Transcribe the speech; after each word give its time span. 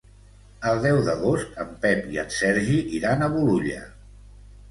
El 0.69 0.79
deu 0.85 1.01
d'agost 1.09 1.59
en 1.65 1.75
Pep 1.83 2.09
i 2.15 2.19
en 2.23 2.33
Sergi 2.37 2.79
iran 3.01 3.21
a 3.27 3.31
Bolulla. 3.35 3.85